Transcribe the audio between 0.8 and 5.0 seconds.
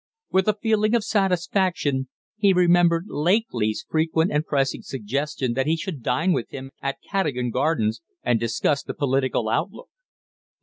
of satisfaction he remembered Lakely's frequent and pressing